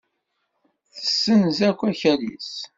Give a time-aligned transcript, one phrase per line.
[0.95, 2.51] Tessenz akk akal-is.